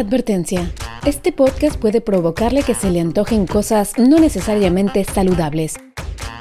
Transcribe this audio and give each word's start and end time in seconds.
Advertencia. 0.00 0.72
Este 1.04 1.30
podcast 1.30 1.76
puede 1.76 2.00
provocarle 2.00 2.62
que 2.62 2.74
se 2.74 2.90
le 2.90 3.00
antojen 3.00 3.46
cosas 3.46 3.98
no 3.98 4.18
necesariamente 4.18 5.04
saludables. 5.04 5.78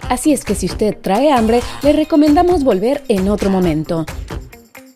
Así 0.09 0.31
es 0.31 0.45
que 0.45 0.55
si 0.55 0.65
usted 0.65 0.97
trae 0.99 1.31
hambre, 1.31 1.59
le 1.83 1.93
recomendamos 1.93 2.63
volver 2.63 3.03
en 3.09 3.29
otro 3.29 3.49
momento. 3.49 4.05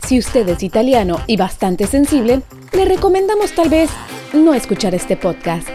Si 0.06 0.18
usted 0.18 0.48
es 0.48 0.62
italiano 0.62 1.20
y 1.26 1.36
bastante 1.36 1.86
sensible, 1.86 2.42
le 2.72 2.84
recomendamos 2.84 3.54
tal 3.54 3.68
vez 3.68 3.90
no 4.32 4.54
escuchar 4.54 4.94
este 4.94 5.16
podcast. 5.16 5.68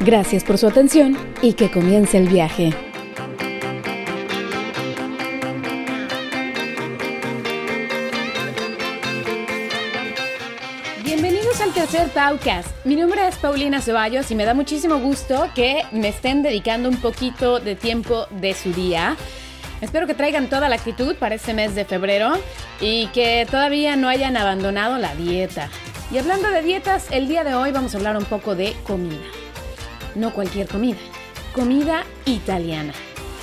Gracias 0.00 0.44
por 0.44 0.58
su 0.58 0.66
atención 0.66 1.16
y 1.42 1.52
que 1.52 1.70
comience 1.70 2.16
el 2.16 2.28
viaje. 2.28 2.72
Tercer 11.74 12.08
podcast. 12.08 12.68
Mi 12.86 12.96
nombre 12.96 13.28
es 13.28 13.36
Paulina 13.36 13.82
Ceballos 13.82 14.30
y 14.30 14.34
me 14.34 14.46
da 14.46 14.54
muchísimo 14.54 14.98
gusto 15.00 15.48
que 15.54 15.84
me 15.92 16.08
estén 16.08 16.42
dedicando 16.42 16.88
un 16.88 16.96
poquito 16.96 17.60
de 17.60 17.76
tiempo 17.76 18.26
de 18.30 18.54
su 18.54 18.72
día. 18.72 19.16
Espero 19.82 20.06
que 20.06 20.14
traigan 20.14 20.48
toda 20.48 20.68
la 20.68 20.76
actitud 20.76 21.14
para 21.16 21.34
este 21.34 21.52
mes 21.52 21.74
de 21.74 21.84
febrero 21.84 22.32
y 22.80 23.08
que 23.08 23.46
todavía 23.50 23.96
no 23.96 24.08
hayan 24.08 24.36
abandonado 24.36 24.96
la 24.98 25.14
dieta. 25.14 25.68
Y 26.10 26.16
hablando 26.16 26.48
de 26.48 26.62
dietas, 26.62 27.06
el 27.10 27.28
día 27.28 27.44
de 27.44 27.54
hoy 27.54 27.70
vamos 27.70 27.94
a 27.94 27.98
hablar 27.98 28.16
un 28.16 28.24
poco 28.24 28.54
de 28.54 28.74
comida. 28.84 29.26
No 30.14 30.32
cualquier 30.32 30.68
comida, 30.68 30.98
comida 31.52 32.04
italiana. 32.24 32.94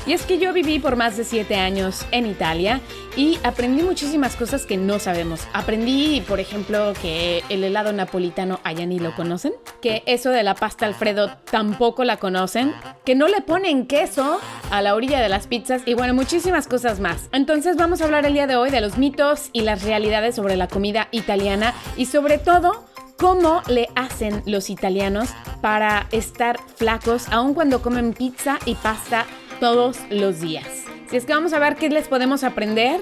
Y 0.07 0.13
es 0.13 0.23
que 0.23 0.37
yo 0.37 0.53
viví 0.53 0.79
por 0.79 0.95
más 0.95 1.17
de 1.17 1.23
7 1.23 1.55
años 1.55 2.05
en 2.11 2.27
Italia 2.27 2.79
y 3.15 3.39
aprendí 3.43 3.81
muchísimas 3.81 4.35
cosas 4.35 4.65
que 4.65 4.77
no 4.77 4.99
sabemos. 4.99 5.47
Aprendí, 5.53 6.21
por 6.27 6.39
ejemplo, 6.39 6.93
que 7.01 7.43
el 7.49 7.63
helado 7.63 7.91
napolitano 7.91 8.59
allá 8.63 8.85
ni 8.85 8.99
lo 8.99 9.15
conocen, 9.15 9.53
que 9.81 10.03
eso 10.05 10.29
de 10.29 10.43
la 10.43 10.53
pasta 10.53 10.85
Alfredo 10.85 11.31
tampoco 11.49 12.03
la 12.03 12.17
conocen, 12.17 12.73
que 13.03 13.15
no 13.15 13.27
le 13.27 13.41
ponen 13.41 13.87
queso 13.87 14.39
a 14.69 14.81
la 14.83 14.93
orilla 14.93 15.19
de 15.19 15.29
las 15.29 15.47
pizzas 15.47 15.81
y 15.85 15.95
bueno, 15.95 16.13
muchísimas 16.13 16.67
cosas 16.67 16.99
más. 16.99 17.29
Entonces 17.31 17.75
vamos 17.75 18.01
a 18.01 18.05
hablar 18.05 18.25
el 18.25 18.33
día 18.33 18.47
de 18.47 18.55
hoy 18.55 18.69
de 18.69 18.81
los 18.81 18.97
mitos 18.99 19.49
y 19.53 19.61
las 19.61 19.83
realidades 19.83 20.35
sobre 20.35 20.55
la 20.55 20.67
comida 20.67 21.07
italiana 21.11 21.73
y 21.97 22.05
sobre 22.05 22.37
todo 22.37 22.85
cómo 23.17 23.61
le 23.67 23.87
hacen 23.95 24.43
los 24.45 24.69
italianos 24.69 25.29
para 25.61 26.07
estar 26.11 26.59
flacos 26.75 27.27
aun 27.29 27.53
cuando 27.53 27.81
comen 27.81 28.13
pizza 28.13 28.59
y 28.65 28.75
pasta 28.75 29.25
todos 29.59 29.97
los 30.09 30.41
días. 30.41 30.65
Si 31.09 31.17
es 31.17 31.25
que 31.25 31.33
vamos 31.33 31.53
a 31.53 31.59
ver 31.59 31.75
qué 31.75 31.89
les 31.89 32.07
podemos 32.07 32.43
aprender. 32.43 33.01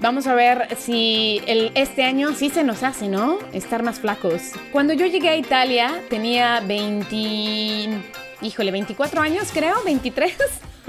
Vamos 0.00 0.26
a 0.26 0.34
ver 0.34 0.74
si 0.78 1.42
este 1.46 2.04
año 2.04 2.32
sí 2.34 2.48
se 2.48 2.64
nos 2.64 2.82
hace, 2.82 3.08
¿no? 3.08 3.38
Estar 3.52 3.82
más 3.82 4.00
flacos. 4.00 4.52
Cuando 4.72 4.94
yo 4.94 5.04
llegué 5.06 5.28
a 5.28 5.36
Italia 5.36 6.02
tenía 6.08 6.60
20... 6.60 8.02
Híjole, 8.40 8.70
24 8.70 9.20
años 9.20 9.50
creo, 9.52 9.76
23. 9.84 10.34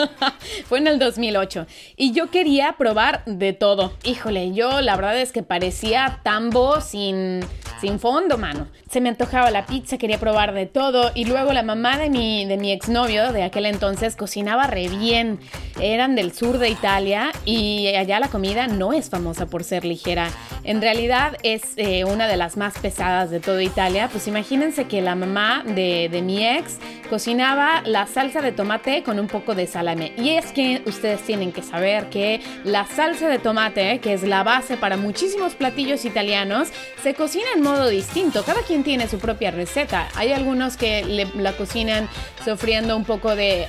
Fue 0.66 0.78
en 0.78 0.88
el 0.88 1.00
2008. 1.00 1.68
Y 1.98 2.14
yo 2.14 2.30
quería 2.30 2.74
probar 2.78 3.24
de 3.26 3.52
todo. 3.52 3.94
Híjole, 4.06 4.54
yo 4.54 4.80
la 4.80 4.96
verdad 4.96 5.20
es 5.20 5.34
que 5.34 5.44
parecía 5.44 6.22
tambo 6.24 6.80
sin 6.80 7.42
sin 7.82 8.00
fondo, 8.00 8.38
mano. 8.38 8.68
Se 8.90 9.02
me 9.02 9.10
antojaba 9.10 9.50
la 9.50 9.66
pizza, 9.66 9.98
quería 9.98 10.20
probar 10.20 10.54
de 10.54 10.68
todo 10.68 11.12
y 11.16 11.26
luego 11.26 11.52
la 11.52 11.64
mamá 11.64 11.98
de 11.98 12.10
mi, 12.10 12.46
de 12.46 12.58
mi 12.58 12.72
exnovio 12.72 13.34
de 13.34 13.44
aquel 13.44 13.66
entonces 13.66 14.16
cocinaba 14.16 14.68
re 14.68 14.88
bien. 14.88 15.40
Eran 15.80 16.16
del 16.16 16.32
sur 16.32 16.60
de 16.60 16.70
Italia 16.70 17.32
y 17.44 17.88
allá 17.96 18.20
la 18.20 18.28
comida 18.28 18.68
no 18.68 18.94
es 18.94 19.10
famosa 19.10 19.48
por 19.48 19.64
ser 19.64 19.84
ligera. 19.84 20.30
En 20.64 20.80
realidad 20.80 21.38
es 21.42 21.74
eh, 21.78 22.06
una 22.06 22.28
de 22.28 22.38
las 22.38 22.56
más 22.56 22.78
pesadas 22.78 23.32
de 23.32 23.40
toda 23.40 23.64
Italia. 23.64 24.10
Pues 24.12 24.28
imagínense 24.28 24.86
que 24.86 25.02
la 25.02 25.16
mamá 25.16 25.64
de, 25.66 26.08
de 26.12 26.22
mi 26.22 26.46
ex 26.46 26.78
cocinaba 27.10 27.82
la 27.84 28.08
salsa 28.08 28.42
de 28.42 28.52
tomate 28.52 29.04
con 29.04 29.20
un 29.20 29.28
poco 29.28 29.56
de 29.56 29.68
salame. 29.68 30.14
Y 30.18 30.30
es 30.30 30.52
que 30.52 30.82
ustedes 30.86 31.22
tienen 31.22 31.52
que 31.52 31.64
saber 31.64 32.10
que 32.10 32.42
la 32.64 32.86
salsa 32.86 33.28
de 33.28 33.40
tomate, 33.40 34.00
que 34.00 34.14
es 34.14 34.24
la 34.24 34.44
base 34.44 34.78
para 34.78 34.98
muchísimos 34.98 35.56
platillos 35.56 36.06
italianos, 36.06 36.70
se 37.04 37.14
cocina 37.14 37.48
en 37.56 37.64
modo 37.72 37.88
distinto. 37.88 38.44
Cada 38.44 38.62
quien 38.64 38.84
tiene 38.84 39.08
su 39.08 39.18
propia 39.18 39.52
receta. 39.52 40.10
Hay 40.16 40.34
algunos 40.34 40.78
que 40.78 41.28
la 41.36 41.54
cocinan 41.54 42.10
sofriendo 42.44 42.98
un 42.98 43.06
poco 43.06 43.36
de 43.36 43.68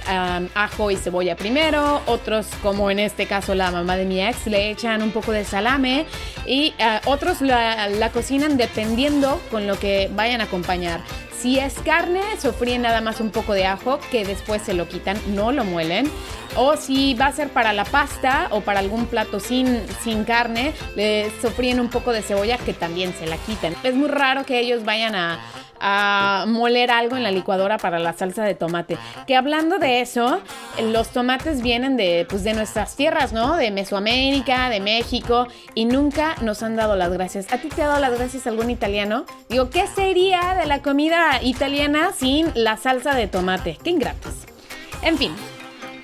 ajo 0.55 0.91
y 0.91 0.97
cebolla 0.97 1.37
primero. 1.37 2.03
Otros, 2.07 2.47
como 2.63 2.91
en 2.91 2.99
este 2.99 3.27
caso 3.27 3.55
la 3.55 3.71
mamá 3.71 3.97
de 3.97 4.05
mi 4.05 4.21
ex, 4.21 4.47
le 4.47 4.71
echan 4.71 5.03
un 5.03 5.11
poco 5.13 5.33
de 5.33 5.45
salame. 5.45 6.07
Y 6.47 6.75
ah, 6.81 7.01
otros 7.07 7.41
la, 7.41 7.89
la 7.89 8.11
cocinan 8.11 8.57
dependiendo 8.57 9.41
con 9.51 9.67
lo 9.67 9.79
que 9.79 10.11
vayan 10.15 10.41
a 10.41 10.45
acompañar. 10.45 11.01
Si 11.43 11.59
es 11.59 11.75
carne, 11.81 12.23
sofríen 12.39 12.83
nada 12.83 13.01
más 13.01 13.21
un 13.21 13.31
poco 13.31 13.53
de 13.53 13.67
ajo 13.67 13.99
que 14.13 14.25
después 14.25 14.63
se 14.63 14.75
lo 14.75 14.87
quitan, 14.87 15.19
no 15.35 15.51
lo 15.51 15.65
muelen. 15.65 16.09
O 16.55 16.77
si 16.77 17.15
va 17.15 17.27
a 17.27 17.33
ser 17.33 17.49
para 17.49 17.73
la 17.73 17.85
pasta 17.85 18.47
o 18.53 18.61
para 18.61 18.79
algún 18.79 19.07
plato 19.07 19.41
sin, 19.41 19.83
sin 20.05 20.23
carne, 20.23 20.73
le 20.95 21.33
sofríen 21.43 21.81
un 21.81 21.89
poco 21.89 22.13
de 22.13 22.23
cebolla 22.23 22.59
que 22.59 22.75
también 22.75 23.13
se 23.19 23.27
la 23.27 23.39
quitan. 23.39 23.75
Es 23.83 23.97
muy 23.97 24.07
raro 24.07 24.45
que 24.45 24.61
ellos 24.61 24.85
vayan 24.85 25.17
a, 25.17 25.41
a 25.83 26.45
moler 26.47 26.91
algo 26.93 27.17
en 27.17 27.25
la 27.25 27.33
licuadora 27.33 27.77
para 27.77 27.99
la 27.99 28.13
salsa 28.13 28.45
de 28.45 28.55
tomate. 28.55 28.97
Que 29.27 29.37
hablando 29.37 29.79
de 29.79 30.01
eso, 30.01 30.41
los 30.81 31.09
tomates 31.09 31.61
vienen 31.61 31.97
de, 31.97 32.25
pues, 32.29 32.45
de 32.45 32.55
nuestras 32.55 32.95
tierras, 32.97 33.33
¿no? 33.33 33.57
De 33.57 33.71
Mesoamérica, 33.73 34.71
de 34.71 34.81
México, 34.81 35.49
y 35.75 35.85
nunca 35.85 36.37
nos 36.41 36.63
han 36.63 36.77
dado 36.77 36.95
las 36.95 37.13
gracias. 37.13 37.53
¿A 37.53 37.59
ti 37.59 37.69
te 37.69 37.83
ha 37.83 37.89
dado 37.89 38.01
las 38.01 38.17
gracias 38.17 38.47
algún 38.47 38.71
italiano? 38.71 39.27
Digo, 39.49 39.71
¿qué 39.71 39.87
sería 39.89 40.55
de 40.55 40.67
la 40.67 40.81
comida 40.83 41.43
italiana 41.43 42.13
sin 42.13 42.51
la 42.55 42.77
salsa 42.77 43.15
de 43.15 43.27
tomate? 43.27 43.77
Qué 43.83 43.91
ingratos. 43.91 44.35
En 45.03 45.19
fin, 45.19 45.35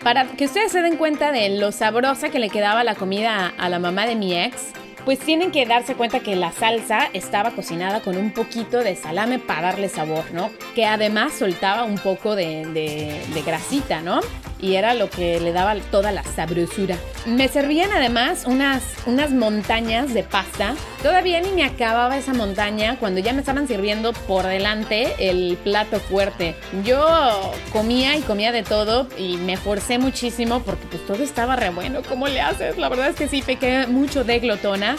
para 0.02 0.26
que 0.26 0.46
ustedes 0.46 0.72
se 0.72 0.82
den 0.82 0.96
cuenta 0.96 1.30
de 1.30 1.50
lo 1.50 1.70
sabrosa 1.70 2.30
que 2.30 2.40
le 2.40 2.50
quedaba 2.50 2.82
la 2.82 2.96
comida 2.96 3.52
a 3.56 3.68
la 3.68 3.78
mamá 3.78 4.06
de 4.06 4.16
mi 4.16 4.34
ex, 4.34 4.72
pues 5.04 5.18
tienen 5.18 5.50
que 5.50 5.66
darse 5.66 5.94
cuenta 5.94 6.20
que 6.20 6.36
la 6.36 6.52
salsa 6.52 7.08
estaba 7.12 7.52
cocinada 7.52 8.00
con 8.00 8.16
un 8.16 8.32
poquito 8.32 8.78
de 8.78 8.96
salame 8.96 9.38
para 9.38 9.62
darle 9.62 9.88
sabor, 9.88 10.24
¿no? 10.32 10.50
Que 10.74 10.86
además 10.86 11.32
soltaba 11.32 11.84
un 11.84 11.98
poco 11.98 12.34
de, 12.34 12.66
de, 12.66 13.42
grasita, 13.42 14.00
¿no? 14.00 14.20
Y 14.60 14.74
era 14.74 14.94
lo 14.94 15.08
que 15.08 15.38
le 15.40 15.52
daba 15.52 15.74
toda 15.90 16.12
la 16.12 16.24
sabrosura. 16.24 16.96
Me 17.26 17.48
servían 17.48 17.92
además 17.92 18.44
unas, 18.46 18.82
unas 19.06 19.30
montañas 19.30 20.12
de 20.14 20.24
pasta. 20.24 20.74
Todavía 21.02 21.40
ni 21.40 21.50
me 21.50 21.64
acababa 21.64 22.16
esa 22.16 22.34
montaña 22.34 22.96
cuando 22.98 23.20
ya 23.20 23.32
me 23.32 23.40
estaban 23.40 23.68
sirviendo 23.68 24.12
por 24.12 24.44
delante 24.46 25.14
el 25.18 25.56
plato 25.62 26.00
fuerte. 26.00 26.56
Yo 26.84 27.52
comía 27.72 28.16
y 28.16 28.22
comía 28.22 28.50
de 28.50 28.62
todo 28.62 29.08
y 29.16 29.36
me 29.36 29.56
forcé 29.56 29.98
muchísimo 29.98 30.60
porque 30.60 30.86
pues 30.90 31.06
todo 31.06 31.22
estaba 31.22 31.54
re 31.54 31.70
bueno. 31.70 32.00
¿Cómo 32.08 32.26
le 32.26 32.40
haces? 32.40 32.78
La 32.78 32.88
verdad 32.88 33.08
es 33.08 33.16
que 33.16 33.28
sí, 33.28 33.42
pequé 33.42 33.86
mucho 33.86 34.24
de 34.24 34.40
glotona. 34.40 34.96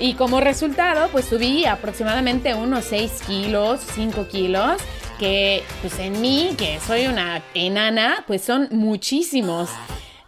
Y 0.00 0.14
como 0.14 0.40
resultado, 0.40 1.08
pues 1.08 1.24
subí 1.24 1.66
aproximadamente 1.66 2.54
unos 2.54 2.84
6 2.84 3.22
kilos, 3.26 3.80
5 3.94 4.28
kilos, 4.28 4.80
que 5.18 5.62
pues 5.80 5.98
en 5.98 6.20
mí, 6.20 6.54
que 6.56 6.78
soy 6.80 7.06
una 7.06 7.42
enana, 7.54 8.24
pues 8.26 8.42
son 8.42 8.68
muchísimos. 8.70 9.70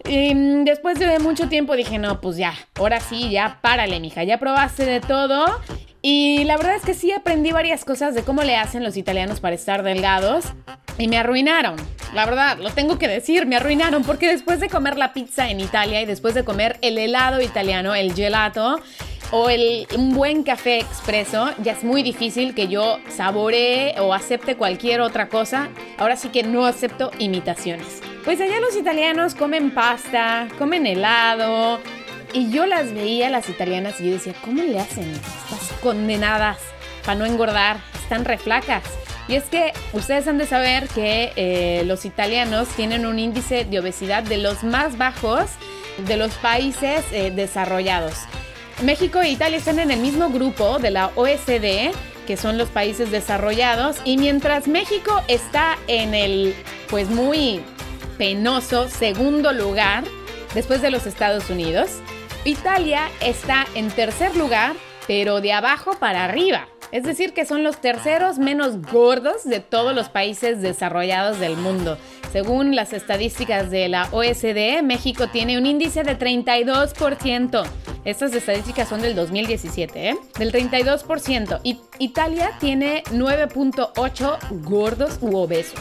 Y 0.05 0.35
mm, 0.35 0.65
después 0.65 0.99
de 0.99 1.19
mucho 1.19 1.49
tiempo 1.49 1.77
dije, 1.77 1.99
no, 1.99 2.21
pues 2.21 2.37
ya, 2.37 2.55
ahora 2.75 3.01
sí, 3.01 3.31
ya 3.31 3.59
párale, 3.61 4.01
mija, 4.01 4.25
ya 4.25 4.39
probaste 4.39 4.85
de 4.85 5.01
todo. 5.01 5.47
Y 6.03 6.45
la 6.45 6.57
verdad 6.57 6.77
es 6.77 6.83
que 6.83 6.95
sí 6.95 7.13
aprendí 7.13 7.53
varias 7.53 7.85
cosas 7.85 8.15
de 8.15 8.23
cómo 8.23 8.43
le 8.43 8.57
hacen 8.57 8.83
los 8.83 8.97
italianos 8.97 9.41
para 9.41 9.55
estar 9.55 9.83
delgados. 9.83 10.47
Y 10.99 11.09
me 11.09 11.19
arruinaron. 11.19 11.77
La 12.15 12.27
verdad, 12.27 12.59
lo 12.59 12.71
tengo 12.71 12.99
que 12.99 13.07
decir, 13.07 13.47
me 13.47 13.57
arruinaron 13.57 14.03
porque 14.03 14.27
después 14.27 14.61
de 14.61 14.69
comer 14.69 14.97
la 14.97 15.13
pizza 15.13 15.49
en 15.49 15.61
Italia 15.61 16.01
y 16.03 16.07
después 16.07 16.35
de 16.35 16.45
comer 16.45 16.79
el 16.83 16.99
helado 16.99 17.41
italiano, 17.41 17.95
el 17.95 18.15
gelato, 18.15 18.81
o 19.33 19.49
el, 19.49 19.87
un 19.97 20.15
buen 20.15 20.43
café 20.43 20.79
expreso, 20.79 21.51
ya 21.63 21.73
es 21.73 21.85
muy 21.85 22.03
difícil 22.03 22.55
que 22.55 22.69
yo 22.69 22.99
saboree 23.09 23.95
o 24.01 24.13
acepte 24.13 24.57
cualquier 24.57 25.01
otra 25.01 25.29
cosa. 25.29 25.69
Ahora 25.99 26.17
sí 26.17 26.29
que 26.29 26.43
no 26.43 26.67
acepto 26.67 27.11
imitaciones. 27.19 28.03
Pues 28.25 28.41
allá 28.41 28.61
los 28.61 28.77
italianos 28.77 29.35
comen 29.35 29.73
pasta, 29.73 30.49
comen 30.59 30.87
helado. 30.87 31.81
Y 32.33 32.51
yo 32.51 32.67
las 32.67 32.93
veía, 32.93 33.29
las 33.29 33.49
italianas, 33.49 34.01
y 34.01 34.07
yo 34.07 34.13
decía, 34.13 34.35
¿cómo 34.45 34.63
le 34.63 34.79
hacen? 34.79 35.11
Estas 35.11 35.73
condenadas 35.83 36.59
para 37.05 37.19
no 37.19 37.25
engordar, 37.25 37.79
están 38.03 38.25
reflacas. 38.25 38.85
Y 39.27 39.37
es 39.37 39.45
que 39.45 39.73
ustedes 39.93 40.27
han 40.29 40.39
de 40.39 40.47
saber 40.47 40.89
que 40.89 41.33
eh, 41.37 41.83
los 41.87 42.05
italianos 42.05 42.69
tienen 42.69 43.07
un 43.07 43.19
índice 43.19 43.65
de 43.65 43.79
obesidad 43.79 44.23
de 44.23 44.39
los 44.39 44.65
más 44.65 44.99
bajos 44.99 45.47
de 46.07 46.17
los 46.17 46.33
países 46.35 47.05
eh, 47.13 47.31
desarrollados. 47.31 48.15
México 48.83 49.21
e 49.21 49.29
Italia 49.29 49.59
están 49.59 49.79
en 49.79 49.91
el 49.91 50.01
mismo 50.01 50.31
grupo 50.31 50.79
de 50.79 50.91
la 50.91 51.11
OSD, 51.15 51.95
que 52.27 52.37
son 52.39 52.57
los 52.57 52.71
países 52.71 53.11
desarrollados, 53.11 53.97
y 54.07 54.17
mientras 54.17 54.69
México 54.69 55.21
está 55.29 55.77
en 55.87 56.15
el, 56.15 56.55
pues 56.89 57.11
muy 57.11 57.63
penoso 58.17 58.89
segundo 58.89 59.53
lugar, 59.53 60.05
después 60.55 60.81
de 60.81 60.91
los 60.91 61.07
Estados 61.07 61.51
Unidos, 61.51 61.91
Italia 62.47 63.11
está 63.21 63.67
en 63.75 63.89
tercer 63.91 64.35
lugar, 64.35 64.75
pero 65.07 65.43
de 65.43 65.53
abajo 65.53 65.99
para 65.99 66.25
arriba. 66.25 66.67
Es 66.91 67.05
decir, 67.05 67.35
que 67.35 67.45
son 67.45 67.63
los 67.63 67.83
terceros 67.83 68.39
menos 68.39 68.81
gordos 68.81 69.45
de 69.45 69.61
todos 69.61 69.95
los 69.95 70.09
países 70.09 70.63
desarrollados 70.63 71.39
del 71.39 71.57
mundo. 71.57 71.99
Según 72.33 72.75
las 72.75 72.95
estadísticas 72.95 73.71
de 73.71 73.89
la 73.89 74.09
OSD, 74.11 74.83
México 74.83 75.29
tiene 75.29 75.59
un 75.59 75.67
índice 75.67 76.03
de 76.03 76.19
32%. 76.19 77.65
Estas 78.05 78.35
estadísticas 78.35 78.89
son 78.89 79.03
del 79.03 79.15
2017, 79.15 80.11
¿eh? 80.11 80.17
Del 80.39 80.53
32%. 80.53 81.61
Y 81.63 81.81
Italia 81.99 82.53
tiene 82.59 83.03
9.8 83.13 84.39
gordos 84.63 85.19
u 85.21 85.37
obesos. 85.37 85.81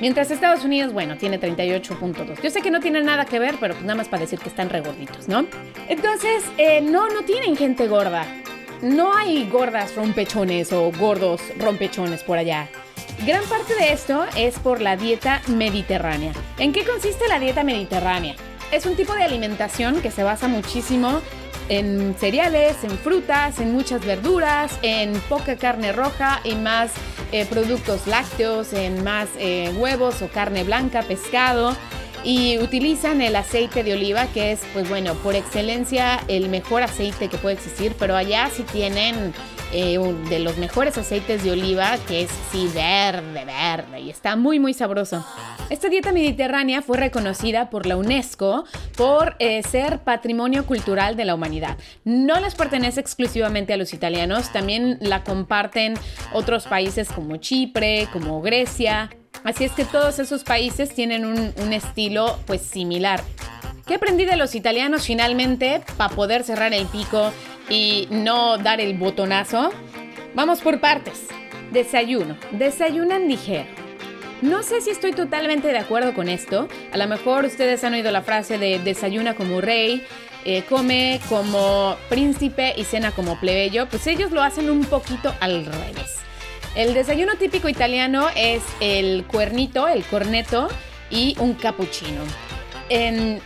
Mientras 0.00 0.32
Estados 0.32 0.64
Unidos, 0.64 0.92
bueno, 0.92 1.16
tiene 1.16 1.40
38.2. 1.40 2.42
Yo 2.42 2.50
sé 2.50 2.60
que 2.60 2.72
no 2.72 2.80
tiene 2.80 3.02
nada 3.02 3.24
que 3.24 3.38
ver, 3.38 3.54
pero 3.60 3.74
nada 3.82 3.94
más 3.94 4.08
para 4.08 4.22
decir 4.22 4.40
que 4.40 4.48
están 4.48 4.68
regorditos, 4.68 5.28
¿no? 5.28 5.46
Entonces, 5.88 6.42
eh, 6.58 6.80
no, 6.80 7.08
no 7.08 7.22
tienen 7.22 7.56
gente 7.56 7.86
gorda. 7.86 8.26
No 8.82 9.14
hay 9.16 9.48
gordas 9.48 9.94
rompechones 9.94 10.72
o 10.72 10.90
gordos 10.90 11.40
rompechones 11.56 12.24
por 12.24 12.36
allá. 12.36 12.68
Gran 13.24 13.44
parte 13.44 13.76
de 13.76 13.92
esto 13.92 14.24
es 14.36 14.58
por 14.58 14.80
la 14.80 14.96
dieta 14.96 15.40
mediterránea. 15.46 16.32
¿En 16.58 16.72
qué 16.72 16.84
consiste 16.84 17.28
la 17.28 17.38
dieta 17.38 17.62
mediterránea? 17.62 18.34
Es 18.72 18.86
un 18.86 18.96
tipo 18.96 19.12
de 19.12 19.22
alimentación 19.22 20.00
que 20.00 20.10
se 20.10 20.22
basa 20.22 20.48
muchísimo 20.48 21.20
en 21.68 22.16
cereales, 22.18 22.82
en 22.82 22.92
frutas, 22.92 23.60
en 23.60 23.70
muchas 23.70 24.02
verduras, 24.04 24.78
en 24.80 25.12
poca 25.28 25.56
carne 25.56 25.92
roja 25.92 26.40
y 26.42 26.54
más 26.54 26.90
eh, 27.32 27.44
productos 27.44 28.06
lácteos, 28.06 28.72
en 28.72 29.04
más 29.04 29.28
eh, 29.38 29.70
huevos 29.76 30.22
o 30.22 30.28
carne 30.28 30.64
blanca, 30.64 31.02
pescado 31.02 31.76
y 32.24 32.58
utilizan 32.60 33.20
el 33.20 33.36
aceite 33.36 33.82
de 33.82 33.92
oliva, 33.92 34.26
que 34.26 34.52
es, 34.52 34.60
pues 34.72 34.88
bueno, 34.88 35.14
por 35.16 35.34
excelencia 35.34 36.20
el 36.28 36.48
mejor 36.48 36.82
aceite 36.82 37.28
que 37.28 37.36
puede 37.36 37.56
existir, 37.56 37.94
pero 37.98 38.16
allá 38.16 38.48
sí 38.54 38.62
tienen 38.62 39.34
eh, 39.72 39.98
de 40.28 40.38
los 40.38 40.56
mejores 40.58 40.96
aceites 40.98 41.42
de 41.42 41.50
oliva, 41.50 41.98
que 42.06 42.22
es 42.22 42.30
sí 42.50 42.70
verde, 42.74 43.44
verde, 43.44 44.00
y 44.00 44.10
está 44.10 44.36
muy, 44.36 44.60
muy 44.60 44.72
sabroso. 44.74 45.24
Esta 45.72 45.88
dieta 45.88 46.12
mediterránea 46.12 46.82
fue 46.82 46.98
reconocida 46.98 47.70
por 47.70 47.86
la 47.86 47.96
UNESCO 47.96 48.66
por 48.94 49.36
eh, 49.38 49.62
ser 49.62 50.00
patrimonio 50.00 50.66
cultural 50.66 51.16
de 51.16 51.24
la 51.24 51.34
humanidad. 51.34 51.78
No 52.04 52.38
les 52.40 52.54
pertenece 52.54 53.00
exclusivamente 53.00 53.72
a 53.72 53.78
los 53.78 53.94
italianos, 53.94 54.52
también 54.52 54.98
la 55.00 55.24
comparten 55.24 55.94
otros 56.34 56.66
países 56.66 57.08
como 57.08 57.38
Chipre, 57.38 58.06
como 58.12 58.42
Grecia, 58.42 59.08
Así 59.44 59.64
es 59.64 59.72
que 59.72 59.86
todos 59.86 60.18
esos 60.18 60.44
países 60.44 60.94
tienen 60.94 61.24
un, 61.24 61.72
estilo 61.72 62.38
pues 62.46 62.60
similar. 62.60 63.20
¿Qué 63.86 63.94
aprendí 63.94 64.26
de 64.26 64.36
los 64.36 64.54
italianos 64.54 65.06
finalmente 65.06 65.80
para 65.96 66.14
poder 66.14 66.44
cerrar 66.44 66.74
el 66.74 66.86
pico 66.86 67.32
y 67.68 68.06
no 68.10 68.58
dar 68.58 68.80
el 68.80 68.96
botonazo? 68.96 69.70
Vamos 70.34 70.60
por 70.60 70.80
partes. 70.80 71.26
Desayuno. 71.72 72.36
Desayunan 72.52 73.26
ligero. 73.26 73.81
No 74.42 74.64
sé 74.64 74.80
si 74.80 74.90
estoy 74.90 75.12
totalmente 75.12 75.68
de 75.68 75.78
acuerdo 75.78 76.14
con 76.14 76.28
esto. 76.28 76.66
A 76.92 76.96
lo 76.96 77.06
mejor 77.06 77.44
ustedes 77.44 77.84
han 77.84 77.94
oído 77.94 78.10
la 78.10 78.22
frase 78.22 78.58
de 78.58 78.80
desayuna 78.80 79.36
como 79.36 79.60
rey, 79.60 80.04
eh, 80.44 80.64
come 80.68 81.20
como 81.28 81.96
príncipe 82.08 82.74
y 82.76 82.82
cena 82.82 83.12
como 83.12 83.38
plebeyo. 83.38 83.86
Pues 83.88 84.04
ellos 84.08 84.32
lo 84.32 84.42
hacen 84.42 84.68
un 84.68 84.84
poquito 84.84 85.32
al 85.38 85.64
revés. 85.64 86.16
El 86.74 86.92
desayuno 86.92 87.36
típico 87.36 87.68
italiano 87.68 88.26
es 88.34 88.62
el 88.80 89.24
cuernito, 89.26 89.86
el 89.86 90.02
corneto 90.02 90.66
y 91.08 91.36
un 91.38 91.54
cappuccino 91.54 92.22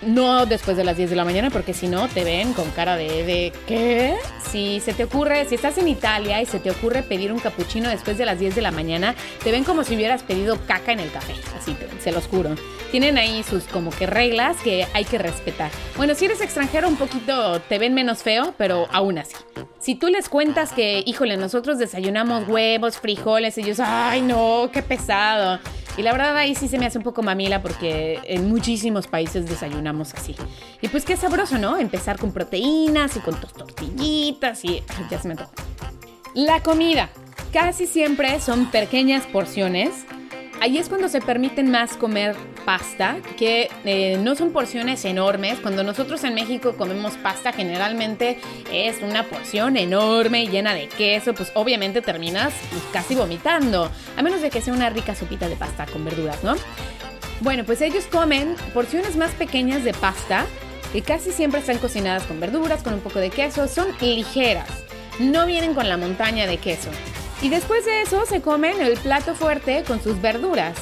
no 0.03 0.47
después 0.47 0.77
de 0.77 0.85
las 0.85 0.97
10 0.97 1.11
de 1.11 1.17
la 1.17 1.25
mañana, 1.25 1.51
porque 1.51 1.75
si 1.75 1.89
no 1.89 2.09
te 2.09 2.25
ven 2.25 2.53
con 2.53 2.71
cara 2.71 2.97
de, 2.97 3.25
de 3.25 3.53
¿qué? 3.67 4.15
Si 4.51 4.81
se 4.81 4.93
te 4.93 5.05
ocurre, 5.05 5.45
si 5.47 5.55
estás 5.55 5.79
en 5.79 5.89
Italia 5.89 6.41
y 6.41 6.47
se 6.47 6.59
te 6.59 6.71
ocurre 6.71 7.03
pedir 7.03 7.33
un 7.33 7.39
cappuccino 7.39 7.89
después 7.89 8.19
de 8.19 8.25
las 8.25 8.39
10 8.39 8.55
de 8.55 8.63
la 8.63 8.71
mañana, 8.71 9.15
te 9.43 9.51
ven 9.51 9.65
como 9.65 9.85
si 9.85 9.95
hubieras 9.95 10.23
pedido 10.23 10.59
caca 10.67 10.93
en 10.93 11.01
el 11.01 11.11
café, 11.11 11.35
así 11.57 11.77
se 12.01 12.13
los 12.13 12.27
juro. 12.27 12.55
Tienen 12.91 13.19
ahí 13.19 13.43
sus 13.43 13.65
como 13.65 13.91
que 13.91 14.07
reglas 14.07 14.57
que 14.63 14.87
hay 14.95 15.05
que 15.05 15.19
respetar. 15.19 15.71
Bueno, 15.97 16.15
si 16.15 16.27
eres 16.27 16.41
extranjero 16.41 16.89
un 16.89 16.97
poquito 16.97 17.61
te 17.61 17.79
ven 17.79 17.95
menos 17.95 18.23
feo, 18.23 18.55
pero 18.57 18.87
aún 18.93 19.19
así. 19.19 19.35
Si 19.79 19.95
tú 19.95 20.09
les 20.09 20.29
cuentas 20.29 20.73
que, 20.73 21.03
híjole, 21.05 21.37
nosotros 21.37 21.79
desayunamos 21.79 22.49
huevos, 22.49 22.99
frijoles, 22.99 23.59
ellos, 23.59 23.79
ay 23.81 24.23
no, 24.23 24.71
qué 24.73 24.83
pesado. 24.83 25.59
Y 25.97 26.03
la 26.03 26.13
verdad 26.13 26.37
ahí 26.37 26.55
sí 26.55 26.69
se 26.69 26.79
me 26.79 26.87
hace 26.87 26.99
un 26.99 27.05
poco 27.05 27.23
mamila 27.23 27.63
porque 27.63 28.21
en 28.25 28.49
muchísimos 28.49 29.07
países 29.07 29.49
desayunamos 29.49 30.15
así. 30.15 30.35
Y 30.81 30.89
pues 30.89 31.05
qué 31.05 31.17
sabroso, 31.17 31.59
¿no? 31.59 31.79
Empezar 31.79 32.19
con 32.19 32.33
proteínas 32.33 33.17
y 33.17 33.21
con 33.21 33.41
tus 33.41 33.53
tortillitas 33.53 34.65
y 34.65 34.83
ya 35.11 35.21
se 35.21 35.29
me 35.29 35.37
tocó. 35.37 35.53
La 36.35 36.63
comida. 36.63 37.09
Casi 37.53 37.87
siempre 37.87 38.39
son 38.41 38.71
pequeñas 38.71 39.25
porciones 39.27 40.05
ahí 40.61 40.79
es 40.79 40.89
cuando 40.89 41.09
se 41.09 41.21
permiten 41.21 41.71
más 41.71 41.97
comer 41.97 42.37
pasta, 42.67 43.19
que 43.39 43.71
eh, 43.85 44.19
no 44.21 44.35
son 44.35 44.51
porciones 44.51 45.05
enormes. 45.07 45.61
Cuando 45.61 45.85
nosotros 45.85 46.23
en 46.25 46.35
México 46.35 46.75
comemos 46.77 47.15
pasta, 47.15 47.53
generalmente 47.53 48.39
es 48.71 49.01
una 49.03 49.23
porción 49.23 49.77
enorme 49.77 50.49
llena 50.49 50.75
de 50.75 50.89
queso, 50.89 51.33
pues 51.33 51.53
obviamente 51.55 52.03
terminas 52.03 52.53
casi 52.93 53.15
vomitando, 53.15 53.91
a 54.17 54.23
menos 54.23 54.43
de 54.43 54.51
que 54.51 54.61
sea 54.61 54.75
una 54.75 54.91
rica 54.91 55.15
sopita 55.15 55.49
de 55.49 55.55
pasta 55.57 55.87
con 55.87 56.05
verduras, 56.05 56.43
¿no? 56.43 56.57
Bueno, 57.41 57.65
pues 57.65 57.81
ellos 57.83 58.05
comen 58.11 58.57
porciones 58.75 59.17
más 59.17 59.31
pequeñas 59.31 59.85
de 59.85 59.95
pasta, 59.95 60.45
que 60.93 61.03
casi 61.03 61.31
siempre 61.31 61.61
están 61.61 61.79
cocinadas 61.79 62.25
con 62.25 62.41
verduras, 62.41 62.83
con 62.83 62.95
un 62.95 63.01
poco 63.01 63.21
de 63.21 63.31
queso, 63.31 63.69
son 63.69 63.89
ligeras, 64.01 64.69
no 65.21 65.47
vienen 65.47 65.73
con 65.73 65.89
la 65.89 65.97
montaña 65.97 66.47
de 66.47 66.57
queso. 66.57 66.91
Y 67.43 67.49
después 67.49 67.85
de 67.85 68.03
eso 68.03 68.27
se 68.27 68.41
comen 68.41 68.81
el 68.81 68.97
plato 68.99 69.35
fuerte 69.35 69.85
con 69.87 70.03
sus 70.03 70.21
verduras. 70.21 70.75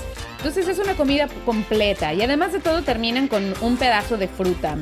Entonces 0.44 0.68
es 0.68 0.78
una 0.78 0.94
comida 0.94 1.26
completa 1.46 2.12
y 2.12 2.20
además 2.20 2.52
de 2.52 2.60
todo 2.60 2.82
terminan 2.82 3.28
con 3.28 3.54
un 3.62 3.78
pedazo 3.78 4.18
de 4.18 4.28
fruta. 4.28 4.76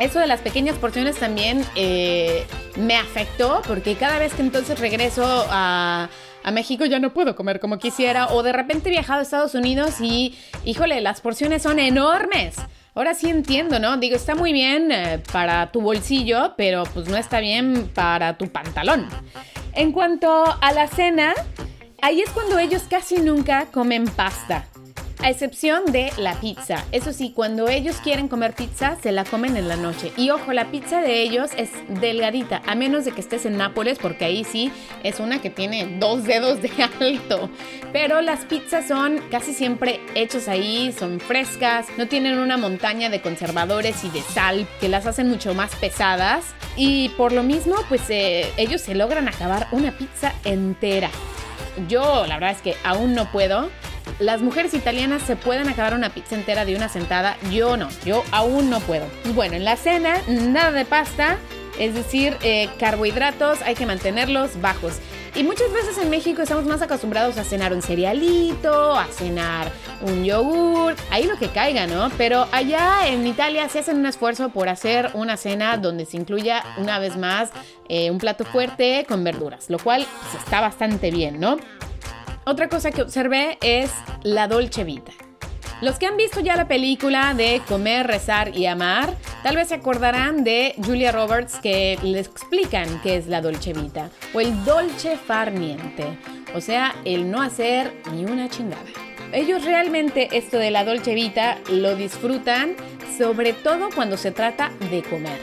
Eso 0.00 0.18
de 0.18 0.26
las 0.26 0.40
pequeñas 0.40 0.76
porciones 0.76 1.14
también 1.18 1.64
eh, 1.76 2.44
me 2.74 2.96
afectó 2.96 3.62
porque 3.68 3.94
cada 3.94 4.18
vez 4.18 4.34
que 4.34 4.42
entonces 4.42 4.80
regreso 4.80 5.46
a, 5.50 6.08
a, 6.42 6.50
México 6.50 6.84
ya 6.84 6.98
no 6.98 7.14
puedo 7.14 7.36
comer 7.36 7.60
como 7.60 7.78
quisiera 7.78 8.26
o 8.32 8.42
de 8.42 8.52
repente 8.52 8.88
he 8.88 8.90
viajado 8.90 9.20
a 9.20 9.22
Estados 9.22 9.54
Unidos 9.54 10.00
y, 10.00 10.36
híjole, 10.64 11.00
las 11.00 11.20
porciones 11.20 11.62
son 11.62 11.78
enormes. 11.78 12.56
Ahora 12.96 13.14
sí 13.14 13.30
entiendo, 13.30 13.78
¿no? 13.78 13.98
Digo, 13.98 14.16
está 14.16 14.34
muy 14.34 14.52
bien 14.52 14.90
eh, 14.90 15.22
para 15.30 15.70
tu 15.70 15.80
bolsillo, 15.80 16.54
pero 16.56 16.82
pues 16.92 17.06
no 17.06 17.16
está 17.16 17.38
bien 17.38 17.88
para 17.94 18.36
tu 18.36 18.48
pantalón. 18.48 19.06
En 19.74 19.92
cuanto 19.92 20.44
a 20.60 20.72
la 20.72 20.88
cena, 20.88 21.34
ahí 22.06 22.20
es 22.20 22.30
cuando 22.30 22.56
ellos 22.60 22.84
casi 22.88 23.16
nunca 23.16 23.66
comen 23.72 24.04
pasta 24.04 24.64
a 25.18 25.30
excepción 25.30 25.86
de 25.86 26.12
la 26.18 26.38
pizza. 26.40 26.84
Eso 26.92 27.12
sí, 27.12 27.32
cuando 27.34 27.68
ellos 27.68 27.96
quieren 27.96 28.28
comer 28.28 28.52
pizza, 28.52 28.96
se 29.02 29.10
la 29.10 29.24
comen 29.24 29.56
en 29.56 29.66
la 29.66 29.74
noche. 29.74 30.12
Y 30.16 30.30
ojo, 30.30 30.52
la 30.52 30.70
pizza 30.70 31.00
de 31.00 31.22
ellos 31.22 31.50
es 31.56 31.70
delgadita, 31.88 32.62
a 32.66 32.76
menos 32.76 33.04
de 33.04 33.12
que 33.12 33.22
estés 33.22 33.44
en 33.46 33.56
Nápoles, 33.56 33.98
porque 33.98 34.24
ahí 34.24 34.44
sí 34.44 34.70
es 35.02 35.18
una 35.18 35.40
que 35.40 35.50
tiene 35.50 35.96
dos 35.98 36.22
dedos 36.24 36.62
de 36.62 36.70
alto. 37.00 37.50
Pero 37.92 38.20
las 38.20 38.44
pizzas 38.44 38.86
son 38.86 39.20
casi 39.30 39.52
siempre 39.52 39.98
hechas 40.14 40.46
ahí, 40.46 40.94
son 40.96 41.18
frescas, 41.18 41.86
no 41.96 42.06
tienen 42.06 42.38
una 42.38 42.56
montaña 42.56 43.10
de 43.10 43.20
conservadores 43.20 44.04
y 44.04 44.10
de 44.10 44.20
sal 44.20 44.68
que 44.80 44.88
las 44.88 45.06
hacen 45.06 45.28
mucho 45.28 45.54
más 45.54 45.74
pesadas. 45.76 46.44
Y 46.76 47.08
por 47.10 47.32
lo 47.32 47.42
mismo, 47.42 47.74
pues 47.88 48.02
eh, 48.10 48.52
ellos 48.58 48.82
se 48.82 48.94
logran 48.94 49.26
acabar 49.26 49.66
una 49.72 49.90
pizza 49.90 50.34
entera. 50.44 51.10
Yo, 51.88 52.26
la 52.26 52.34
verdad 52.34 52.52
es 52.52 52.62
que 52.62 52.76
aún 52.84 53.14
no 53.14 53.30
puedo 53.30 53.70
las 54.18 54.40
mujeres 54.40 54.72
italianas 54.72 55.22
se 55.22 55.36
pueden 55.36 55.68
acabar 55.68 55.94
una 55.94 56.10
pizza 56.10 56.36
entera 56.36 56.64
de 56.64 56.74
una 56.74 56.88
sentada, 56.88 57.36
yo 57.50 57.76
no, 57.76 57.88
yo 58.04 58.24
aún 58.30 58.70
no 58.70 58.80
puedo. 58.80 59.06
Bueno, 59.34 59.56
en 59.56 59.64
la 59.64 59.76
cena, 59.76 60.16
nada 60.26 60.70
de 60.72 60.84
pasta, 60.84 61.36
es 61.78 61.94
decir, 61.94 62.36
eh, 62.42 62.70
carbohidratos 62.78 63.60
hay 63.62 63.74
que 63.74 63.84
mantenerlos 63.84 64.60
bajos. 64.60 64.94
Y 65.36 65.42
muchas 65.42 65.70
veces 65.70 65.98
en 65.98 66.08
México 66.08 66.40
estamos 66.40 66.64
más 66.64 66.80
acostumbrados 66.80 67.36
a 67.36 67.44
cenar 67.44 67.74
un 67.74 67.82
cerealito, 67.82 68.94
a 68.94 69.04
cenar 69.04 69.70
un 70.00 70.24
yogur, 70.24 70.94
ahí 71.10 71.26
lo 71.26 71.36
que 71.36 71.48
caiga, 71.48 71.86
¿no? 71.86 72.08
Pero 72.16 72.48
allá 72.52 73.06
en 73.06 73.26
Italia 73.26 73.68
se 73.68 73.80
hacen 73.80 73.98
un 73.98 74.06
esfuerzo 74.06 74.48
por 74.48 74.70
hacer 74.70 75.10
una 75.12 75.36
cena 75.36 75.76
donde 75.76 76.06
se 76.06 76.16
incluya 76.16 76.64
una 76.78 76.98
vez 76.98 77.18
más 77.18 77.50
eh, 77.90 78.10
un 78.10 78.16
plato 78.16 78.46
fuerte 78.46 79.04
con 79.06 79.24
verduras, 79.24 79.68
lo 79.68 79.78
cual 79.78 80.06
pues, 80.22 80.42
está 80.42 80.62
bastante 80.62 81.10
bien, 81.10 81.38
¿no? 81.38 81.58
Otra 82.46 82.70
cosa 82.70 82.90
que 82.90 83.02
observé 83.02 83.58
es 83.60 83.90
la 84.22 84.48
Dolce 84.48 84.84
Vita. 84.84 85.12
Los 85.82 85.98
que 85.98 86.06
han 86.06 86.16
visto 86.16 86.40
ya 86.40 86.56
la 86.56 86.66
película 86.66 87.34
de 87.34 87.60
Comer, 87.68 88.06
Rezar 88.06 88.56
y 88.56 88.64
Amar, 88.64 89.12
tal 89.46 89.54
vez 89.54 89.68
se 89.68 89.76
acordarán 89.76 90.42
de 90.42 90.74
Julia 90.84 91.12
Roberts 91.12 91.60
que 91.62 91.96
les 92.02 92.26
explican 92.26 93.00
qué 93.00 93.14
es 93.14 93.28
la 93.28 93.40
Dolce 93.40 93.72
Vita 93.72 94.10
o 94.34 94.40
el 94.40 94.64
Dolce 94.64 95.16
Far 95.16 95.52
Niente, 95.52 96.18
o 96.56 96.60
sea, 96.60 96.96
el 97.04 97.30
no 97.30 97.40
hacer 97.40 97.92
ni 98.12 98.24
una 98.24 98.48
chingada. 98.48 98.82
Ellos 99.32 99.64
realmente 99.64 100.30
esto 100.32 100.58
de 100.58 100.72
la 100.72 100.84
Dolce 100.84 101.14
Vita 101.14 101.58
lo 101.70 101.94
disfrutan, 101.94 102.74
sobre 103.16 103.52
todo 103.52 103.90
cuando 103.94 104.16
se 104.16 104.32
trata 104.32 104.72
de 104.90 105.04
comer. 105.04 105.38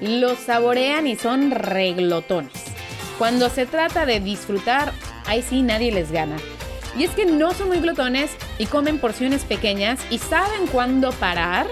Lo 0.00 0.36
saborean 0.36 1.08
y 1.08 1.16
son 1.16 1.50
reglotones. 1.50 2.52
cuando 3.18 3.50
se 3.50 3.66
trata 3.66 4.06
de 4.06 4.20
disfrutar, 4.20 4.92
ahí 5.26 5.42
sí 5.42 5.62
nadie 5.62 5.90
les 5.90 6.12
gana. 6.12 6.36
Y 6.96 7.02
es 7.02 7.10
que 7.10 7.26
no 7.26 7.52
son 7.54 7.66
muy 7.68 7.80
glotones 7.80 8.30
y 8.58 8.66
comen 8.66 8.98
porciones 8.98 9.42
pequeñas 9.42 9.98
y 10.10 10.18
saben 10.18 10.68
cuándo 10.70 11.10
parar, 11.10 11.66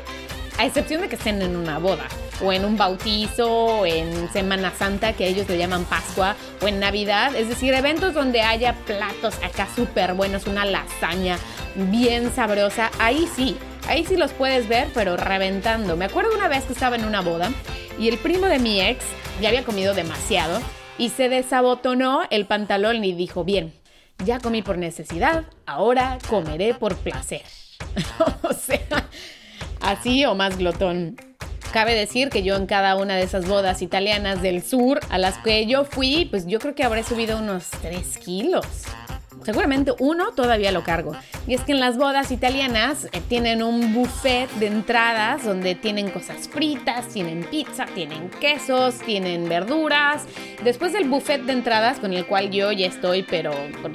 a 0.58 0.66
excepción 0.66 1.02
de 1.02 1.08
que 1.08 1.16
estén 1.16 1.42
en 1.42 1.56
una 1.56 1.78
boda 1.78 2.06
o 2.42 2.52
en 2.52 2.64
un 2.64 2.76
bautizo, 2.76 3.50
o 3.50 3.86
en 3.86 4.30
Semana 4.32 4.72
Santa, 4.76 5.12
que 5.14 5.26
ellos 5.26 5.48
le 5.48 5.58
llaman 5.58 5.84
Pascua, 5.84 6.36
o 6.60 6.68
en 6.68 6.80
Navidad, 6.80 7.34
es 7.34 7.48
decir, 7.48 7.72
eventos 7.74 8.14
donde 8.14 8.42
haya 8.42 8.74
platos 8.86 9.34
acá 9.42 9.68
súper 9.74 10.14
buenos, 10.14 10.46
una 10.46 10.64
lasaña 10.64 11.38
bien 11.74 12.32
sabrosa, 12.34 12.90
ahí 12.98 13.28
sí, 13.34 13.56
ahí 13.88 14.04
sí 14.04 14.16
los 14.16 14.32
puedes 14.32 14.68
ver, 14.68 14.88
pero 14.94 15.16
reventando. 15.16 15.96
Me 15.96 16.04
acuerdo 16.04 16.34
una 16.34 16.48
vez 16.48 16.64
que 16.64 16.72
estaba 16.72 16.96
en 16.96 17.04
una 17.04 17.20
boda 17.20 17.50
y 17.98 18.08
el 18.08 18.18
primo 18.18 18.46
de 18.46 18.58
mi 18.58 18.80
ex 18.80 19.04
ya 19.40 19.48
había 19.48 19.64
comido 19.64 19.94
demasiado 19.94 20.60
y 20.98 21.10
se 21.10 21.28
desabotonó 21.28 22.22
el 22.30 22.46
pantalón 22.46 23.04
y 23.04 23.12
dijo, 23.12 23.44
bien, 23.44 23.72
ya 24.24 24.40
comí 24.40 24.62
por 24.62 24.78
necesidad, 24.78 25.44
ahora 25.66 26.18
comeré 26.28 26.74
por 26.74 26.96
placer. 26.96 27.42
o 28.42 28.52
sea, 28.52 29.05
así 29.86 30.24
o 30.24 30.34
más 30.34 30.58
glotón. 30.58 31.16
Cabe 31.72 31.94
decir 31.94 32.30
que 32.30 32.42
yo 32.42 32.56
en 32.56 32.66
cada 32.66 32.96
una 32.96 33.16
de 33.16 33.22
esas 33.22 33.46
bodas 33.46 33.82
italianas 33.82 34.40
del 34.40 34.62
sur 34.62 35.00
a 35.10 35.18
las 35.18 35.38
que 35.38 35.66
yo 35.66 35.84
fui, 35.84 36.26
pues 36.30 36.46
yo 36.46 36.58
creo 36.58 36.74
que 36.74 36.84
habré 36.84 37.02
subido 37.02 37.38
unos 37.38 37.68
3 37.82 38.18
kilos. 38.18 38.66
Seguramente 39.44 39.92
uno 40.00 40.32
todavía 40.32 40.72
lo 40.72 40.82
cargo. 40.82 41.12
Y 41.46 41.54
es 41.54 41.60
que 41.60 41.72
en 41.72 41.78
las 41.78 41.98
bodas 41.98 42.32
italianas 42.32 43.06
eh, 43.12 43.20
tienen 43.28 43.62
un 43.62 43.94
buffet 43.94 44.50
de 44.54 44.66
entradas 44.66 45.44
donde 45.44 45.76
tienen 45.76 46.10
cosas 46.10 46.48
fritas, 46.48 47.06
tienen 47.08 47.44
pizza, 47.44 47.86
tienen 47.94 48.28
quesos, 48.40 48.98
tienen 49.00 49.48
verduras. 49.48 50.24
Después 50.64 50.92
del 50.92 51.08
buffet 51.08 51.42
de 51.42 51.52
entradas, 51.52 52.00
con 52.00 52.12
el 52.12 52.26
cual 52.26 52.50
yo 52.50 52.72
ya 52.72 52.86
estoy 52.88 53.22
pero 53.22 53.52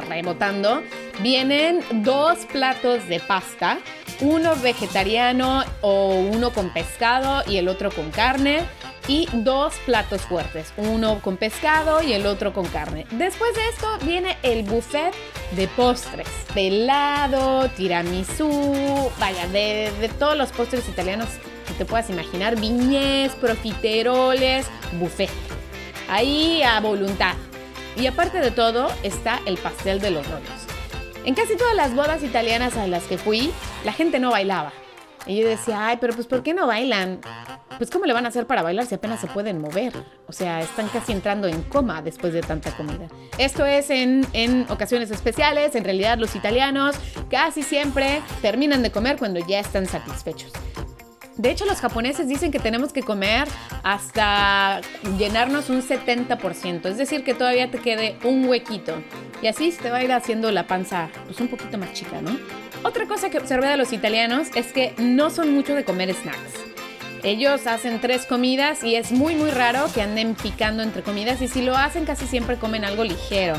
rebotando, 0.07 0.83
vienen 1.21 1.81
dos 1.95 2.45
platos 2.45 3.05
de 3.09 3.19
pasta, 3.19 3.79
uno 4.21 4.55
vegetariano 4.55 5.63
o 5.81 6.15
uno 6.15 6.51
con 6.51 6.71
pescado 6.71 7.43
y 7.47 7.57
el 7.57 7.67
otro 7.67 7.91
con 7.91 8.11
carne 8.11 8.63
y 9.07 9.27
dos 9.33 9.73
platos 9.85 10.21
fuertes, 10.21 10.73
uno 10.77 11.19
con 11.21 11.37
pescado 11.37 12.01
y 12.01 12.13
el 12.13 12.25
otro 12.25 12.53
con 12.53 12.65
carne. 12.67 13.05
Después 13.11 13.53
de 13.55 13.67
esto 13.69 13.87
viene 14.05 14.37
el 14.43 14.63
buffet 14.63 15.13
de 15.55 15.67
postres, 15.67 16.27
de 16.53 16.67
helado, 16.67 17.67
tiramisú, 17.69 19.11
vaya, 19.19 19.47
de, 19.47 19.91
todos 20.19 20.37
los 20.37 20.51
postres 20.51 20.87
italianos 20.87 21.27
que 21.67 21.73
te 21.73 21.85
puedas 21.85 22.09
imaginar, 22.09 22.59
viñez, 22.59 23.33
profiteroles, 23.33 24.67
buffet. 24.93 25.31
Ahí 26.09 26.61
a 26.61 26.79
voluntad. 26.79 27.35
Y 27.97 28.07
aparte 28.07 28.39
de 28.39 28.51
todo 28.51 28.89
está 29.03 29.41
el 29.45 29.57
pastel 29.57 29.99
de 29.99 30.11
los 30.11 30.27
rollos. 30.27 30.47
En 31.25 31.35
casi 31.35 31.55
todas 31.55 31.75
las 31.75 31.93
bodas 31.93 32.23
italianas 32.23 32.77
a 32.77 32.87
las 32.87 33.03
que 33.03 33.17
fui, 33.17 33.51
la 33.83 33.93
gente 33.93 34.19
no 34.19 34.31
bailaba. 34.31 34.73
Y 35.25 35.39
yo 35.39 35.47
decía, 35.47 35.87
ay, 35.87 35.97
pero 36.01 36.13
pues 36.13 36.25
¿por 36.25 36.41
qué 36.41 36.53
no 36.53 36.67
bailan? 36.67 37.21
pues 37.77 37.89
¿cómo 37.89 38.05
le 38.05 38.13
van 38.13 38.25
a 38.25 38.29
hacer 38.29 38.45
para 38.45 38.61
bailar 38.61 38.85
si 38.85 38.95
apenas 38.95 39.19
se 39.19 39.27
pueden 39.27 39.59
mover? 39.59 39.93
O 40.27 40.33
sea, 40.33 40.61
están 40.61 40.87
casi 40.89 41.11
entrando 41.11 41.47
en 41.47 41.63
coma 41.63 42.01
después 42.01 42.33
de 42.33 42.41
tanta 42.41 42.71
comida. 42.75 43.07
Esto 43.37 43.65
es 43.65 43.89
en, 43.89 44.25
en 44.33 44.65
ocasiones 44.69 45.09
especiales, 45.09 45.75
en 45.75 45.83
realidad 45.83 46.17
los 46.17 46.35
italianos 46.35 46.95
casi 47.29 47.63
siempre 47.63 48.21
terminan 48.41 48.83
de 48.83 48.91
comer 48.91 49.17
cuando 49.17 49.39
ya 49.39 49.59
están 49.59 49.85
satisfechos. 49.87 50.51
De 51.37 51.49
hecho, 51.49 51.65
los 51.65 51.79
japoneses 51.79 52.27
dicen 52.27 52.51
que 52.51 52.59
tenemos 52.59 52.93
que 52.93 53.01
comer 53.01 53.47
hasta 53.83 54.81
llenarnos 55.17 55.71
un 55.71 55.81
70%, 55.81 56.85
es 56.85 56.97
decir, 56.97 57.23
que 57.23 57.33
todavía 57.33 57.71
te 57.71 57.79
quede 57.79 58.19
un 58.23 58.47
huequito. 58.47 58.93
Y 59.41 59.47
así 59.47 59.71
se 59.71 59.81
te 59.81 59.89
va 59.89 59.97
a 59.97 60.03
ir 60.03 60.11
haciendo 60.11 60.51
la 60.51 60.67
panza 60.67 61.09
pues 61.25 61.39
un 61.39 61.47
poquito 61.47 61.79
más 61.79 61.93
chica, 61.93 62.21
¿no? 62.21 62.37
Otra 62.83 63.05
cosa 63.07 63.29
que 63.29 63.37
observé 63.37 63.67
de 63.67 63.77
los 63.77 63.93
italianos 63.93 64.47
es 64.55 64.73
que 64.73 64.95
no 64.97 65.29
son 65.29 65.53
mucho 65.53 65.75
de 65.75 65.85
comer 65.85 66.11
snacks. 66.15 66.53
Ellos 67.23 67.67
hacen 67.67 68.01
tres 68.01 68.25
comidas 68.25 68.83
y 68.83 68.95
es 68.95 69.11
muy 69.11 69.35
muy 69.35 69.51
raro 69.51 69.85
que 69.93 70.01
anden 70.01 70.33
picando 70.33 70.81
entre 70.81 71.03
comidas 71.03 71.39
y 71.43 71.47
si 71.47 71.61
lo 71.61 71.77
hacen 71.77 72.05
casi 72.05 72.25
siempre 72.25 72.55
comen 72.55 72.83
algo 72.83 73.03
ligero. 73.03 73.53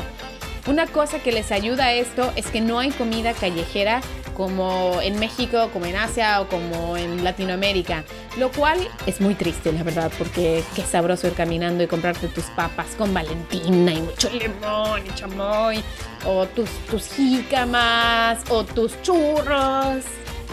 Una 0.65 0.87
cosa 0.87 1.19
que 1.19 1.33
les 1.33 1.51
ayuda 1.51 1.85
a 1.87 1.93
esto 1.93 2.31
es 2.37 2.47
que 2.47 2.61
no 2.61 2.79
hay 2.79 2.91
comida 2.91 3.33
callejera 3.33 3.99
como 4.33 5.01
en 5.01 5.19
México, 5.19 5.69
como 5.73 5.85
en 5.85 5.97
Asia 5.97 6.39
o 6.39 6.47
como 6.47 6.95
en 6.95 7.23
Latinoamérica, 7.23 8.05
lo 8.37 8.49
cual 8.49 8.79
es 9.05 9.19
muy 9.19 9.35
triste, 9.35 9.73
la 9.73 9.83
verdad, 9.83 10.09
porque 10.17 10.63
qué 10.73 10.83
sabroso 10.83 11.27
ir 11.27 11.33
caminando 11.33 11.83
y 11.83 11.87
comprarte 11.87 12.29
tus 12.29 12.45
papas 12.45 12.95
con 12.97 13.13
Valentina 13.13 13.93
y 13.93 14.01
mucho 14.01 14.29
limón 14.29 15.05
y 15.05 15.13
chamoy, 15.13 15.83
o 16.25 16.45
tus, 16.47 16.69
tus 16.89 17.07
jícamas, 17.07 18.39
o 18.49 18.63
tus 18.63 19.01
churros. 19.01 20.03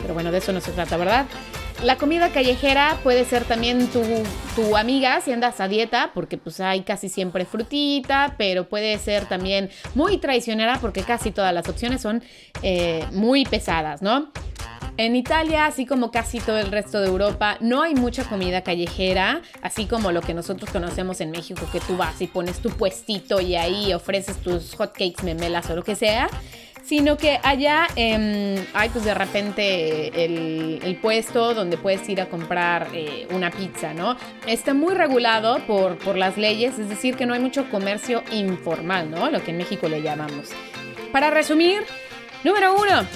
Pero 0.02 0.14
bueno, 0.14 0.33
de 0.33 0.38
eso 0.38 0.52
no 0.52 0.61
se 0.61 0.73
trata, 0.73 0.97
¿verdad? 0.97 1.26
La 1.82 1.96
comida 1.96 2.28
callejera 2.28 2.99
puede 3.02 3.25
ser 3.25 3.44
también 3.46 3.88
tu, 3.88 4.76
amiga 4.76 5.22
si 5.22 5.32
andas 5.32 5.60
a 5.60 5.68
dieta, 5.68 6.10
porque 6.12 6.37
pues 6.37 6.60
hay 6.60 6.82
casi 6.82 7.08
siempre 7.08 7.46
frutita, 7.46 8.34
pero 8.37 8.68
puede 8.68 8.99
ser 8.99 9.25
también 9.25 9.70
muy 9.94 10.18
traicionera 10.18 10.78
porque 10.78 11.02
casi 11.02 11.30
todas 11.30 11.54
las 11.54 11.66
opciones 11.68 12.02
son 12.02 12.22
eh, 12.62 13.06
muy 13.12 13.46
pesadas, 13.46 14.02
¿no? 14.02 14.30
En 14.99 15.16
Italia, 15.16 15.64
así 15.64 15.87
como 15.87 16.10
casi 16.10 16.38
todo 16.40 16.58
el 16.58 16.70
resto 16.70 17.00
de 17.00 17.06
Europa, 17.06 17.56
no 17.60 17.80
hay 17.80 17.94
mucha 17.94 18.25
comida 18.25 18.60
callejera, 18.60 19.40
así 19.62 19.87
como 19.87 20.12
lo 20.12 20.20
que 20.20 20.34
nosotros 20.34 20.68
conocemos 20.70 21.22
en 21.22 21.30
México, 21.30 21.62
que 21.72 21.80
tú 21.80 21.96
vas 21.96 22.20
y 22.20 22.26
pones 22.26 22.58
tu 22.58 22.68
puestito 22.68 23.40
y 23.40 23.56
ahí 23.56 23.94
ofreces 23.94 24.37
tus 24.37 24.75
hotcakes, 24.75 25.22
memelas 25.25 25.70
o 25.70 25.76
lo 25.76 25.82
que 25.82 25.96
sea 25.96 26.28
sino 26.90 27.16
que 27.16 27.38
allá 27.44 27.87
hay 27.94 28.88
pues 28.92 29.04
de 29.04 29.14
repente 29.14 30.25
el, 30.25 30.99
puesto 31.00 31.54
donde 31.54 31.76
puedes 31.76 32.09
ir 32.09 32.20
a 32.20 32.26
comprar 32.26 32.88
eh, 32.92 33.28
una 33.30 33.52
pizza, 33.52 33.94
¿no? 33.94 34.16
Está 34.44 34.75
muy 34.75 34.94
regulado 34.94 35.64
por, 35.68 35.99
por 35.99 36.18
las 36.18 36.37
leyes, 36.37 36.80
es 36.80 36.88
decir, 36.88 37.14
que 37.14 37.26
no 37.26 37.35
hay 37.35 37.38
mucho 37.38 37.70
comercio 37.70 38.25
informal, 38.32 39.09
¿no? 39.09 39.30
Lo 39.30 39.40
que 39.40 39.52
en 39.52 39.59
México 39.59 39.88
le 39.88 40.02
llamamos. 40.02 40.49
Para 41.12 41.30
resumir, 41.30 41.85
número 42.42 42.75
uno, 42.75 43.06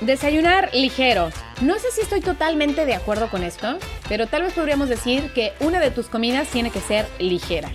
desayunar 0.00 0.70
ligero. 0.74 1.30
No 1.60 1.78
sé 1.78 1.92
si 1.92 2.00
estoy 2.00 2.20
totalmente 2.20 2.84
de 2.84 2.96
acuerdo 2.96 3.30
con 3.30 3.44
esto, 3.44 3.78
pero 4.08 4.26
tal 4.26 4.42
vez 4.42 4.54
podríamos 4.54 4.88
decir 4.88 5.30
que 5.32 5.52
una 5.60 5.78
de 5.78 5.92
tus 5.92 6.06
comidas 6.06 6.48
tiene 6.48 6.72
que 6.72 6.80
ser 6.80 7.06
ligera. 7.20 7.70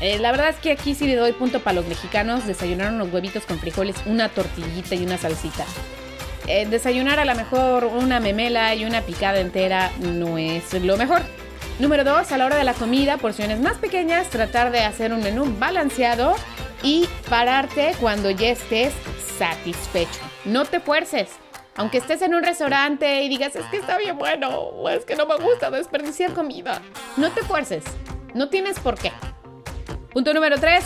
Eh, 0.00 0.18
la 0.18 0.30
verdad 0.32 0.48
es 0.48 0.56
que 0.56 0.72
aquí 0.72 0.94
sí 0.94 1.06
le 1.06 1.16
doy 1.16 1.32
punto 1.32 1.60
para 1.60 1.74
los 1.74 1.86
mexicanos. 1.86 2.46
Desayunaron 2.46 2.98
los 2.98 3.12
huevitos 3.12 3.44
con 3.44 3.58
frijoles, 3.58 3.96
una 4.06 4.28
tortillita 4.28 4.94
y 4.94 5.04
una 5.04 5.18
salsita. 5.18 5.64
Eh, 6.46 6.66
desayunar 6.66 7.18
a 7.18 7.24
lo 7.24 7.34
mejor 7.34 7.84
una 7.86 8.20
memela 8.20 8.74
y 8.74 8.84
una 8.84 9.00
picada 9.00 9.40
entera 9.40 9.90
no 9.98 10.36
es 10.36 10.74
lo 10.74 10.96
mejor. 10.96 11.22
Número 11.78 12.04
dos, 12.04 12.30
a 12.30 12.38
la 12.38 12.46
hora 12.46 12.56
de 12.56 12.64
la 12.64 12.74
comida, 12.74 13.16
porciones 13.16 13.60
más 13.60 13.78
pequeñas, 13.78 14.28
tratar 14.28 14.70
de 14.70 14.80
hacer 14.80 15.12
un 15.12 15.22
menú 15.22 15.56
balanceado 15.58 16.36
y 16.82 17.08
pararte 17.28 17.94
cuando 18.00 18.30
ya 18.30 18.50
estés 18.50 18.92
satisfecho. 19.38 20.20
No 20.44 20.66
te 20.66 20.80
fuerces. 20.80 21.30
Aunque 21.76 21.98
estés 21.98 22.22
en 22.22 22.34
un 22.34 22.44
restaurante 22.44 23.22
y 23.22 23.28
digas, 23.28 23.56
es 23.56 23.64
que 23.66 23.78
está 23.78 23.98
bien 23.98 24.16
bueno, 24.16 24.50
o 24.50 24.88
es 24.88 25.04
que 25.04 25.16
no 25.16 25.26
me 25.26 25.36
gusta 25.36 25.70
desperdiciar 25.70 26.32
comida, 26.32 26.80
no 27.16 27.32
te 27.32 27.42
fuerces. 27.42 27.82
No 28.34 28.48
tienes 28.48 28.78
por 28.78 28.96
qué. 28.96 29.10
Punto 30.14 30.32
número 30.32 30.60
3, 30.60 30.84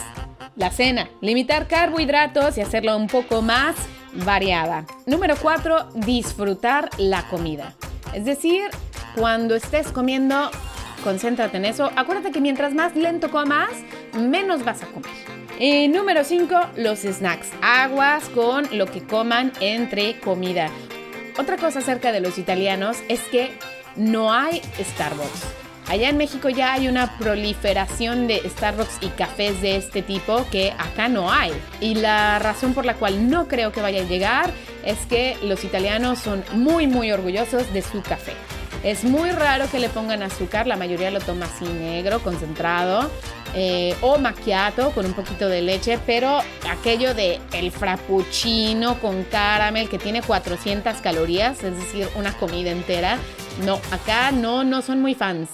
la 0.57 0.71
cena. 0.71 1.11
Limitar 1.21 1.69
carbohidratos 1.69 2.57
y 2.57 2.63
hacerlo 2.63 2.97
un 2.97 3.09
poco 3.09 3.43
más 3.43 3.77
variada. 4.25 4.87
Número 5.05 5.37
4, 5.37 5.91
disfrutar 5.97 6.89
la 6.97 7.29
comida. 7.29 7.75
Es 8.15 8.25
decir, 8.25 8.71
cuando 9.15 9.55
estés 9.55 9.93
comiendo, 9.93 10.51
concéntrate 11.05 11.59
en 11.59 11.67
eso. 11.67 11.91
Acuérdate 11.95 12.33
que 12.33 12.41
mientras 12.41 12.73
más 12.73 12.97
lento 12.97 13.31
comas, 13.31 13.69
menos 14.15 14.65
vas 14.65 14.83
a 14.83 14.87
comer. 14.87 15.11
Y 15.59 15.89
número 15.89 16.25
5, 16.25 16.59
los 16.77 17.01
snacks. 17.01 17.51
Aguas 17.61 18.31
con 18.31 18.67
lo 18.79 18.87
que 18.87 19.03
coman 19.03 19.53
entre 19.61 20.19
comida. 20.21 20.71
Otra 21.39 21.59
cosa 21.59 21.81
acerca 21.81 22.13
de 22.13 22.21
los 22.21 22.39
italianos 22.39 22.97
es 23.09 23.21
que 23.25 23.51
no 23.95 24.33
hay 24.33 24.63
Starbucks. 24.81 25.68
Allá 25.89 26.11
en 26.11 26.19
México 26.19 26.51
ya 26.51 26.75
hay 26.75 26.87
una 26.87 27.17
proliferación 27.19 28.27
de 28.27 28.43
Starbucks 28.47 28.99
y 29.01 29.09
cafés 29.09 29.63
de 29.63 29.77
este 29.77 30.03
tipo 30.03 30.45
que 30.51 30.73
acá 30.73 31.09
no 31.09 31.33
hay. 31.33 31.51
Y 31.81 31.95
la 31.95 32.39
razón 32.39 32.75
por 32.75 32.85
la 32.85 32.95
cual 32.95 33.31
no 33.31 33.49
creo 33.49 33.73
que 33.73 33.81
vaya 33.81 34.03
a 34.03 34.07
llegar 34.07 34.53
es 34.85 34.99
que 35.07 35.39
los 35.43 35.65
italianos 35.65 36.19
son 36.19 36.45
muy 36.53 36.87
muy 36.87 37.11
orgullosos 37.11 37.73
de 37.73 37.81
su 37.81 38.03
café. 38.03 38.35
Es 38.85 39.03
muy 39.03 39.31
raro 39.31 39.65
que 39.71 39.81
le 39.81 39.89
pongan 39.89 40.23
azúcar, 40.23 40.67
la 40.67 40.77
mayoría 40.77 41.11
lo 41.11 41.21
toma 41.21 41.47
así 41.47 41.65
negro, 41.65 42.21
concentrado, 42.21 43.11
eh, 43.55 43.97
o 44.03 44.19
macchiato 44.19 44.91
con 44.91 45.07
un 45.07 45.15
poquito 45.15 45.49
de 45.49 45.63
leche, 45.63 45.99
pero 46.07 46.39
aquello 46.71 47.15
de 47.15 47.41
el 47.53 47.73
frappuccino 47.73 49.01
con 49.01 49.25
caramel 49.25 49.89
que 49.89 49.99
tiene 49.99 50.23
400 50.23 50.99
calorías, 50.99 51.65
es 51.65 51.77
decir, 51.77 52.09
una 52.15 52.33
comida 52.35 52.71
entera, 52.71 53.19
no, 53.65 53.81
acá 53.91 54.31
no, 54.31 54.63
no 54.63 54.83
son 54.83 55.01
muy 55.01 55.15
fans. 55.15 55.49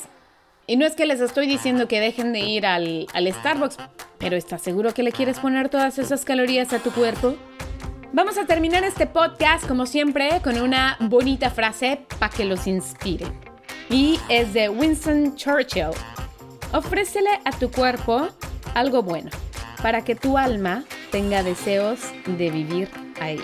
Y 0.67 0.77
no 0.77 0.87
es 0.87 0.95
que 0.95 1.05
les 1.05 1.21
estoy 1.21 1.47
diciendo 1.47 1.89
que 1.89 2.01
dejen 2.01 2.33
de 2.33 2.41
ir 2.41 2.65
al, 2.65 3.07
al 3.13 3.33
Starbucks, 3.33 3.77
pero 4.19 4.37
¿estás 4.37 4.63
seguro 4.63 4.95
que 4.95 5.03
le 5.03 5.13
quieres 5.13 5.39
poner 5.39 5.69
todas 5.69 5.99
esas 5.99 6.25
calorías 6.25 6.73
a 6.73 6.79
tu 6.79 6.91
cuerpo? 6.91 7.37
Vamos 8.13 8.39
a 8.39 8.47
terminar 8.47 8.83
este 8.85 9.07
podcast, 9.07 9.67
como 9.67 9.85
siempre, 9.85 10.41
con 10.43 10.59
una 10.59 10.97
bonita 11.01 11.51
frase 11.51 12.01
para 12.19 12.33
que 12.33 12.45
los 12.45 12.67
inspire. 12.67 13.27
Y 13.91 14.19
es 14.31 14.55
de 14.55 14.71
Winston 14.71 15.37
Churchill. 15.37 15.91
Ofrécele 16.73 17.31
a 17.45 17.51
tu 17.51 17.71
cuerpo 17.71 18.29
algo 18.75 19.03
bueno, 19.03 19.31
para 19.83 20.03
que 20.03 20.15
tu 20.15 20.39
alma 20.39 20.85
tenga 21.11 21.43
deseos 21.43 22.01
de 22.27 22.51
vivir 22.51 22.89
ahí. 23.21 23.41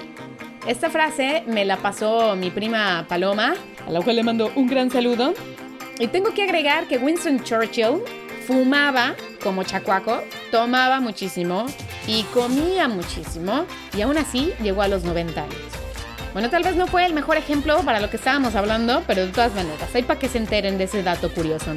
Esta 0.67 0.89
frase 0.89 1.43
me 1.47 1.65
la 1.65 1.77
pasó 1.77 2.35
mi 2.37 2.51
prima 2.51 3.05
Paloma, 3.09 3.55
a 3.87 3.91
la 3.91 4.01
cual 4.01 4.17
le 4.17 4.23
mando 4.23 4.51
un 4.57 4.67
gran 4.67 4.91
saludo. 4.91 5.35
Y 6.01 6.09
tengo 6.09 6.33
que 6.33 6.43
agregar 6.43 6.89
que 6.89 6.97
Winston 6.97 7.45
Churchill 7.45 8.03
fumaba 8.47 9.15
como 9.45 9.63
chacuaco, 9.65 10.23
tomaba 10.51 10.99
muchísimo 10.99 11.67
y 12.07 12.23
comía 12.33 12.89
muchísimo 12.89 13.67
y 13.95 14.01
aún 14.01 14.17
así 14.17 14.55
llegó 14.63 14.81
a 14.81 14.89
los 14.89 15.05
90 15.05 15.43
años. 15.43 15.61
Bueno, 16.33 16.49
tal 16.49 16.63
vez 16.63 16.75
no 16.75 16.87
fue 16.87 17.05
el 17.05 17.13
mejor 17.13 17.37
ejemplo 17.37 17.83
para 17.85 18.01
lo 18.01 18.09
que 18.09 18.17
estábamos 18.17 18.55
hablando, 18.55 19.03
pero 19.07 19.27
de 19.27 19.33
todas 19.33 19.55
maneras, 19.55 19.95
hay 19.95 20.03
para 20.03 20.19
que 20.19 20.29
se 20.29 20.39
enteren 20.39 20.79
de 20.79 20.85
ese 20.85 21.03
dato 21.03 21.33
curioso. 21.35 21.73